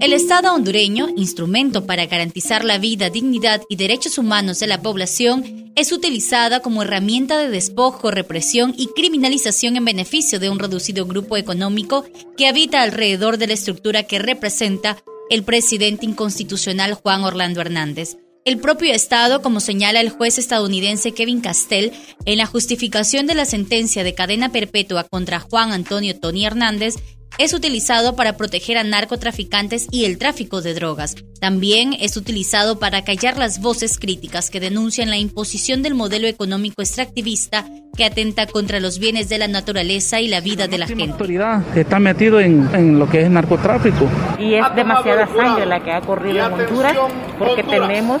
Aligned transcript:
El 0.00 0.14
Estado 0.14 0.54
hondureño, 0.54 1.10
instrumento 1.14 1.84
para 1.84 2.06
garantizar 2.06 2.64
la 2.64 2.78
vida, 2.78 3.10
dignidad 3.10 3.60
y 3.68 3.76
derechos 3.76 4.16
humanos 4.16 4.58
de 4.58 4.66
la 4.66 4.80
población, 4.80 5.70
es 5.76 5.92
utilizada 5.92 6.60
como 6.60 6.82
herramienta 6.82 7.36
de 7.36 7.50
despojo, 7.50 8.10
represión 8.10 8.72
y 8.78 8.86
criminalización 8.86 9.76
en 9.76 9.84
beneficio 9.84 10.40
de 10.40 10.48
un 10.48 10.58
reducido 10.58 11.04
grupo 11.04 11.36
económico 11.36 12.06
que 12.38 12.48
habita 12.48 12.80
alrededor 12.80 13.36
de 13.36 13.48
la 13.48 13.52
estructura 13.52 14.04
que 14.04 14.18
representa 14.18 14.96
el 15.28 15.44
presidente 15.44 16.06
inconstitucional 16.06 16.94
Juan 16.94 17.22
Orlando 17.22 17.60
Hernández. 17.60 18.16
El 18.46 18.56
propio 18.56 18.94
Estado, 18.94 19.42
como 19.42 19.60
señala 19.60 20.00
el 20.00 20.08
juez 20.08 20.38
estadounidense 20.38 21.12
Kevin 21.12 21.42
Castell, 21.42 21.92
en 22.24 22.38
la 22.38 22.46
justificación 22.46 23.26
de 23.26 23.34
la 23.34 23.44
sentencia 23.44 24.02
de 24.02 24.14
cadena 24.14 24.50
perpetua 24.50 25.04
contra 25.04 25.40
Juan 25.40 25.72
Antonio 25.72 26.18
Tony 26.18 26.46
Hernández, 26.46 26.94
es 27.38 27.54
utilizado 27.54 28.16
para 28.16 28.36
proteger 28.36 28.78
a 28.78 28.84
narcotraficantes 28.84 29.86
y 29.90 30.04
el 30.04 30.18
tráfico 30.18 30.62
de 30.62 30.74
drogas. 30.74 31.16
También 31.40 31.94
es 31.98 32.16
utilizado 32.16 32.78
para 32.78 33.02
callar 33.02 33.38
las 33.38 33.60
voces 33.60 33.98
críticas 33.98 34.50
que 34.50 34.60
denuncian 34.60 35.10
la 35.10 35.16
imposición 35.16 35.82
del 35.82 35.94
modelo 35.94 36.28
económico 36.28 36.82
extractivista 36.82 37.66
que 37.96 38.04
atenta 38.04 38.46
contra 38.46 38.80
los 38.80 38.98
bienes 38.98 39.28
de 39.28 39.38
la 39.38 39.48
naturaleza 39.48 40.20
y 40.20 40.28
la 40.28 40.40
vida 40.40 40.68
de 40.68 40.78
la 40.78 40.86
gente. 40.86 41.06
La 41.06 41.12
autoridad 41.12 41.78
está 41.78 41.98
metido 41.98 42.40
en, 42.40 42.68
en, 42.74 42.98
lo 42.98 43.08
que 43.08 43.22
es 43.22 43.30
narcotráfico. 43.30 44.08
Y 44.38 44.54
es 44.54 44.64
demasiada 44.74 45.26
sangre 45.26 45.66
la 45.66 45.82
que 45.82 45.92
ha 45.92 46.00
corrido 46.00 46.46
en 46.46 46.52
Honduras 46.52 46.96
porque 47.38 47.62
tenemos 47.62 48.20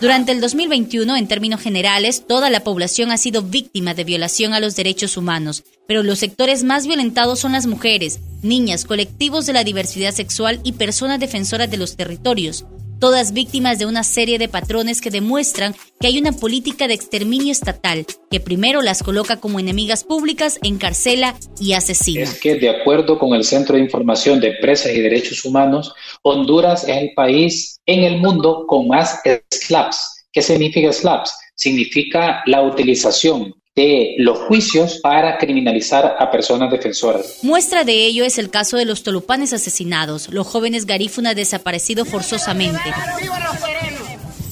durante 0.00 0.30
el 0.30 0.40
2021, 0.40 1.16
en 1.16 1.26
términos 1.26 1.60
generales, 1.60 2.26
toda 2.28 2.48
la 2.48 2.60
población 2.60 3.10
ha 3.10 3.16
sido 3.16 3.42
víctima 3.42 3.92
de 3.92 4.04
violación 4.04 4.54
a 4.54 4.60
los 4.60 4.76
derechos 4.76 5.16
humanos, 5.16 5.64
pero 5.92 6.02
los 6.02 6.20
sectores 6.20 6.64
más 6.64 6.86
violentados 6.86 7.40
son 7.40 7.52
las 7.52 7.66
mujeres, 7.66 8.20
niñas, 8.40 8.86
colectivos 8.86 9.44
de 9.44 9.52
la 9.52 9.62
diversidad 9.62 10.12
sexual 10.12 10.58
y 10.64 10.72
personas 10.72 11.20
defensoras 11.20 11.70
de 11.70 11.76
los 11.76 11.96
territorios 11.96 12.64
todas 12.98 13.34
víctimas 13.34 13.78
de 13.78 13.84
una 13.84 14.02
serie 14.02 14.38
de 14.38 14.48
patrones 14.48 15.02
que 15.02 15.10
demuestran 15.10 15.74
que 16.00 16.06
hay 16.06 16.18
una 16.18 16.32
política 16.32 16.88
de 16.88 16.94
exterminio 16.94 17.52
estatal 17.52 18.06
que 18.30 18.40
primero 18.40 18.80
las 18.80 19.02
coloca 19.02 19.38
como 19.38 19.60
enemigas 19.60 20.04
públicas, 20.04 20.58
encarcela 20.62 21.34
y 21.60 21.74
asesina. 21.74 22.22
Es 22.22 22.40
que 22.40 22.54
de 22.54 22.70
acuerdo 22.70 23.18
con 23.18 23.34
el 23.34 23.44
Centro 23.44 23.74
de 23.74 23.82
Información 23.82 24.40
de 24.40 24.50
Empresas 24.50 24.94
y 24.94 25.00
Derechos 25.00 25.44
Humanos, 25.44 25.92
Honduras 26.22 26.84
es 26.84 26.96
el 26.96 27.10
país 27.14 27.80
en 27.84 28.04
el 28.04 28.18
mundo 28.18 28.64
con 28.66 28.88
más 28.88 29.20
SLAPs. 29.50 30.26
¿Qué 30.32 30.40
significa 30.40 30.90
SLAPs? 30.90 31.36
Significa 31.54 32.42
la 32.46 32.62
utilización 32.62 33.52
de 33.74 34.16
los 34.18 34.38
juicios 34.38 35.00
para 35.02 35.38
criminalizar 35.38 36.16
a 36.18 36.30
personas 36.30 36.70
defensoras. 36.70 37.38
Muestra 37.42 37.84
de 37.84 38.04
ello 38.04 38.24
es 38.24 38.36
el 38.38 38.50
caso 38.50 38.76
de 38.76 38.84
los 38.84 39.02
tolupanes 39.02 39.54
asesinados, 39.54 40.28
los 40.28 40.46
jóvenes 40.46 40.84
garífunas 40.84 41.34
desaparecidos 41.34 42.06
forzosamente 42.08 42.82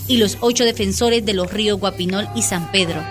y 0.09 0.17
los 0.17 0.39
ocho 0.41 0.65
defensores 0.65 1.25
de 1.27 1.35
los 1.35 1.53
ríos 1.53 1.79
Guapinol 1.79 2.29
y 2.35 2.43
San 2.43 2.73
Pedro, 2.73 3.05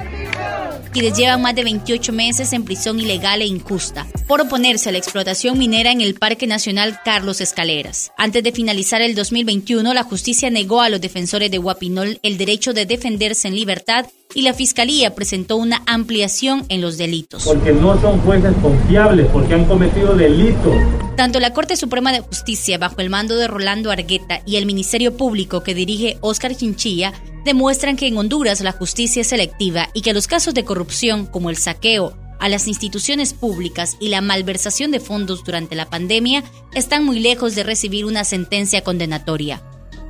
quienes 0.91 1.15
llevan 1.15 1.43
más 1.43 1.53
de 1.53 1.63
28 1.63 2.11
meses 2.11 2.53
en 2.53 2.65
prisión 2.65 2.99
ilegal 2.99 3.43
e 3.43 3.45
injusta 3.45 4.07
por 4.29 4.41
oponerse 4.41 4.89
a 4.89 4.91
la 4.91 4.99
explotación 4.99 5.57
minera 5.57 5.91
en 5.91 6.01
el 6.01 6.13
Parque 6.13 6.45
Nacional 6.45 6.99
Carlos 7.03 7.41
Escaleras. 7.41 8.11
Antes 8.15 8.43
de 8.43 8.51
finalizar 8.51 9.01
el 9.01 9.15
2021, 9.15 9.91
la 9.91 10.03
justicia 10.03 10.51
negó 10.51 10.81
a 10.81 10.89
los 10.89 11.01
defensores 11.01 11.49
de 11.49 11.57
Guapinol 11.57 12.19
el 12.21 12.37
derecho 12.37 12.71
de 12.71 12.85
defenderse 12.85 13.47
en 13.47 13.55
libertad 13.55 14.05
y 14.35 14.43
la 14.43 14.53
Fiscalía 14.53 15.15
presentó 15.15 15.55
una 15.57 15.81
ampliación 15.87 16.63
en 16.69 16.79
los 16.79 16.99
delitos. 16.99 17.43
Porque 17.43 17.71
no 17.71 17.99
son 17.99 18.21
jueces 18.21 18.53
confiables, 18.61 19.25
porque 19.33 19.55
han 19.55 19.65
cometido 19.65 20.13
delitos. 20.13 20.75
Tanto 21.17 21.39
la 21.39 21.51
Corte 21.51 21.75
Suprema 21.75 22.11
de 22.11 22.19
Justicia, 22.19 22.77
bajo 22.77 23.01
el 23.01 23.09
mando 23.09 23.35
de 23.35 23.47
Rolando 23.47 23.89
Argueta, 23.89 24.43
y 24.45 24.57
el 24.57 24.67
Ministerio 24.67 25.17
Público 25.17 25.63
que 25.63 25.73
dirige 25.73 26.19
Óscar 26.21 26.55
Chinchilla, 26.55 27.13
demuestran 27.45 27.95
que 27.95 28.05
en 28.05 28.19
Honduras 28.19 28.61
la 28.61 28.73
justicia 28.73 29.21
es 29.21 29.27
selectiva 29.27 29.89
y 29.95 30.01
que 30.01 30.13
los 30.13 30.27
casos 30.27 30.53
de 30.53 30.65
corrupción, 30.65 31.25
como 31.25 31.49
el 31.49 31.57
saqueo 31.57 32.15
a 32.39 32.49
las 32.49 32.67
instituciones 32.67 33.33
públicas 33.33 33.97
y 33.99 34.09
la 34.09 34.21
malversación 34.21 34.91
de 34.91 34.99
fondos 34.99 35.43
durante 35.43 35.75
la 35.75 35.89
pandemia, 35.89 36.43
están 36.73 37.03
muy 37.05 37.19
lejos 37.19 37.55
de 37.55 37.63
recibir 37.63 38.05
una 38.05 38.23
sentencia 38.23 38.83
condenatoria. 38.83 39.61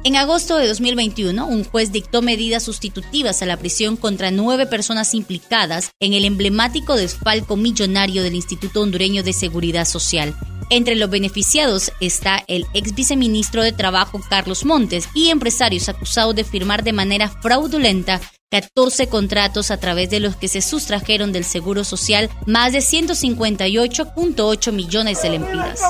En 0.05 0.15
agosto 0.15 0.55
de 0.55 0.65
2021, 0.65 1.45
un 1.45 1.65
juez 1.65 1.91
dictó 1.91 2.21
medidas 2.21 2.63
sustitutivas 2.63 3.41
a 3.41 3.45
la 3.45 3.57
prisión 3.57 3.97
contra 3.97 4.31
nueve 4.31 4.65
personas 4.65 5.13
implicadas 5.13 5.91
en 5.99 6.13
el 6.13 6.23
emblemático 6.23 6.95
desfalco 6.95 7.57
millonario 7.57 8.23
del 8.23 8.35
Instituto 8.35 8.79
Hondureño 8.79 9.23
de 9.23 9.33
Seguridad 9.33 9.83
Social. 9.83 10.33
Entre 10.69 10.95
los 10.95 11.09
beneficiados 11.09 11.91
está 11.99 12.45
el 12.47 12.65
ex 12.73 12.95
viceministro 12.95 13.61
de 13.61 13.73
Trabajo 13.73 14.21
Carlos 14.29 14.63
Montes 14.63 15.09
y 15.13 15.29
empresarios 15.29 15.89
acusados 15.89 16.33
de 16.33 16.45
firmar 16.45 16.83
de 16.85 16.93
manera 16.93 17.27
fraudulenta 17.27 18.21
14 18.51 19.07
contratos 19.07 19.69
a 19.69 19.77
través 19.77 20.09
de 20.09 20.19
los 20.19 20.35
que 20.35 20.47
se 20.47 20.61
sustrajeron 20.61 21.31
del 21.31 21.43
Seguro 21.43 21.83
Social 21.83 22.29
más 22.47 22.73
de 22.73 22.79
158.8 22.79 24.71
millones 24.71 25.21
de 25.21 25.29
lempiras. 25.29 25.81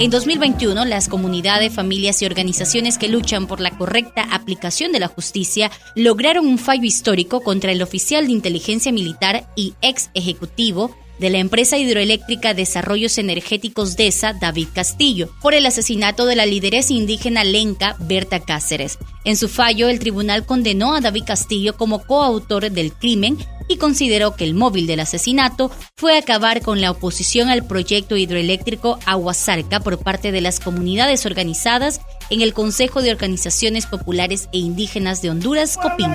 En 0.00 0.10
2021, 0.10 0.84
las 0.86 1.08
comunidades, 1.08 1.74
familias 1.74 2.22
y 2.22 2.26
organizaciones 2.26 2.96
que 2.96 3.08
luchan 3.08 3.46
por 3.46 3.60
la 3.60 3.76
correcta 3.76 4.22
aplicación 4.30 4.92
de 4.92 5.00
la 5.00 5.08
justicia 5.08 5.70
lograron 5.94 6.46
un 6.46 6.56
fallo 6.56 6.84
histórico 6.84 7.42
contra 7.42 7.72
el 7.72 7.82
oficial 7.82 8.26
de 8.26 8.32
inteligencia 8.32 8.92
militar 8.92 9.46
y 9.56 9.74
ex 9.82 10.08
ejecutivo 10.14 10.96
de 11.18 11.30
la 11.30 11.38
empresa 11.38 11.78
hidroeléctrica 11.78 12.54
Desarrollos 12.54 13.18
Energéticos 13.18 13.96
DESA, 13.96 14.34
David 14.34 14.68
Castillo, 14.74 15.28
por 15.40 15.54
el 15.54 15.66
asesinato 15.66 16.26
de 16.26 16.36
la 16.36 16.46
lideresa 16.46 16.92
indígena 16.92 17.44
lenca 17.44 17.96
Berta 17.98 18.40
Cáceres. 18.40 18.98
En 19.24 19.36
su 19.36 19.48
fallo, 19.48 19.88
el 19.88 19.98
tribunal 19.98 20.46
condenó 20.46 20.94
a 20.94 21.00
David 21.00 21.24
Castillo 21.26 21.76
como 21.76 22.04
coautor 22.04 22.70
del 22.70 22.92
crimen 22.92 23.38
y 23.68 23.76
consideró 23.76 24.34
que 24.34 24.44
el 24.44 24.54
móvil 24.54 24.86
del 24.86 25.00
asesinato 25.00 25.70
fue 25.96 26.16
acabar 26.16 26.62
con 26.62 26.80
la 26.80 26.90
oposición 26.90 27.50
al 27.50 27.66
proyecto 27.66 28.16
hidroeléctrico 28.16 28.98
Aguasarca 29.04 29.80
por 29.80 29.98
parte 29.98 30.32
de 30.32 30.40
las 30.40 30.58
comunidades 30.58 31.26
organizadas 31.26 32.00
en 32.30 32.40
el 32.40 32.54
Consejo 32.54 33.02
de 33.02 33.12
Organizaciones 33.12 33.86
Populares 33.86 34.48
e 34.52 34.58
Indígenas 34.58 35.22
de 35.22 35.30
Honduras, 35.30 35.76
COPIN. 35.76 36.10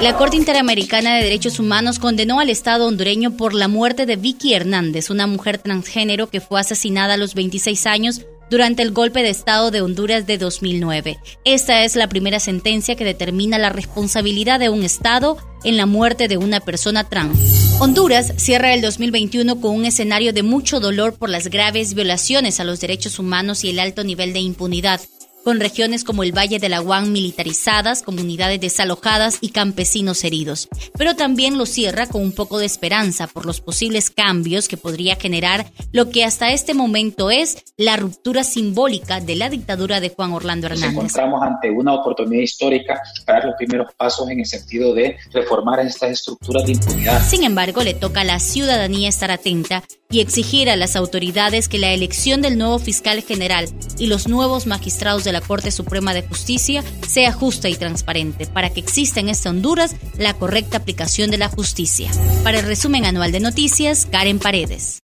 La 0.00 0.16
Corte 0.16 0.36
Interamericana 0.36 1.16
de 1.16 1.24
Derechos 1.24 1.58
Humanos 1.58 1.98
condenó 1.98 2.38
al 2.38 2.50
Estado 2.50 2.86
hondureño 2.86 3.36
por 3.36 3.52
la 3.52 3.66
muerte 3.66 4.06
de 4.06 4.14
Vicky 4.14 4.54
Hernández, 4.54 5.10
una 5.10 5.26
mujer 5.26 5.58
transgénero 5.58 6.30
que 6.30 6.40
fue 6.40 6.60
asesinada 6.60 7.14
a 7.14 7.16
los 7.16 7.34
26 7.34 7.84
años 7.86 8.20
durante 8.48 8.82
el 8.82 8.92
golpe 8.92 9.24
de 9.24 9.30
Estado 9.30 9.72
de 9.72 9.80
Honduras 9.80 10.24
de 10.24 10.38
2009. 10.38 11.18
Esta 11.44 11.82
es 11.82 11.96
la 11.96 12.08
primera 12.08 12.38
sentencia 12.38 12.94
que 12.94 13.04
determina 13.04 13.58
la 13.58 13.70
responsabilidad 13.70 14.60
de 14.60 14.68
un 14.68 14.84
Estado 14.84 15.36
en 15.64 15.76
la 15.76 15.86
muerte 15.86 16.28
de 16.28 16.36
una 16.36 16.60
persona 16.60 17.02
trans. 17.02 17.80
Honduras 17.80 18.34
cierra 18.36 18.74
el 18.74 18.82
2021 18.82 19.60
con 19.60 19.74
un 19.74 19.84
escenario 19.84 20.32
de 20.32 20.44
mucho 20.44 20.78
dolor 20.78 21.14
por 21.14 21.28
las 21.28 21.48
graves 21.48 21.94
violaciones 21.94 22.60
a 22.60 22.64
los 22.64 22.78
derechos 22.78 23.18
humanos 23.18 23.64
y 23.64 23.70
el 23.70 23.80
alto 23.80 24.04
nivel 24.04 24.32
de 24.32 24.38
impunidad 24.38 25.00
con 25.48 25.60
regiones 25.60 26.04
como 26.04 26.24
el 26.24 26.36
Valle 26.36 26.58
de 26.58 26.68
la 26.68 26.80
Guan 26.80 27.10
militarizadas, 27.10 28.02
comunidades 28.02 28.60
desalojadas 28.60 29.38
y 29.40 29.48
campesinos 29.48 30.22
heridos. 30.22 30.68
Pero 30.98 31.16
también 31.16 31.56
lo 31.56 31.64
cierra 31.64 32.06
con 32.06 32.20
un 32.20 32.32
poco 32.32 32.58
de 32.58 32.66
esperanza 32.66 33.26
por 33.26 33.46
los 33.46 33.62
posibles 33.62 34.10
cambios 34.10 34.68
que 34.68 34.76
podría 34.76 35.16
generar 35.16 35.64
lo 35.90 36.10
que 36.10 36.26
hasta 36.26 36.50
este 36.50 36.74
momento 36.74 37.30
es 37.30 37.64
la 37.78 37.96
ruptura 37.96 38.44
simbólica 38.44 39.20
de 39.20 39.36
la 39.36 39.48
dictadura 39.48 40.00
de 40.00 40.10
Juan 40.10 40.34
Orlando 40.34 40.66
Hernández. 40.66 40.92
Nos 40.92 41.04
encontramos 41.04 41.42
ante 41.42 41.70
una 41.70 41.94
oportunidad 41.94 42.42
histórica 42.42 43.00
para 43.24 43.38
dar 43.38 43.48
los 43.48 43.56
primeros 43.56 43.94
pasos 43.94 44.28
en 44.28 44.40
el 44.40 44.46
sentido 44.46 44.92
de 44.92 45.16
reformar 45.32 45.80
estas 45.80 46.10
estructuras 46.10 46.66
de 46.66 46.72
impunidad. 46.72 47.26
Sin 47.26 47.42
embargo, 47.42 47.82
le 47.82 47.94
toca 47.94 48.20
a 48.20 48.24
la 48.24 48.38
ciudadanía 48.38 49.08
estar 49.08 49.30
atenta 49.30 49.82
y 50.10 50.20
exigir 50.20 50.70
a 50.70 50.76
las 50.76 50.96
autoridades 50.96 51.68
que 51.68 51.78
la 51.78 51.92
elección 51.92 52.40
del 52.40 52.56
nuevo 52.56 52.78
fiscal 52.78 53.20
general 53.22 53.68
y 53.98 54.06
los 54.06 54.26
nuevos 54.26 54.66
magistrados 54.66 55.22
de 55.22 55.32
la 55.32 55.42
Corte 55.42 55.70
Suprema 55.70 56.14
de 56.14 56.22
Justicia 56.22 56.82
sea 57.06 57.30
justa 57.30 57.68
y 57.68 57.74
transparente 57.74 58.46
para 58.46 58.70
que 58.70 58.80
exista 58.80 59.20
en 59.20 59.28
este 59.28 59.50
Honduras 59.50 59.96
la 60.16 60.32
correcta 60.32 60.78
aplicación 60.78 61.30
de 61.30 61.36
la 61.36 61.50
justicia. 61.50 62.10
Para 62.42 62.60
el 62.60 62.64
resumen 62.64 63.04
anual 63.04 63.32
de 63.32 63.40
noticias, 63.40 64.06
Karen 64.10 64.38
Paredes. 64.38 64.96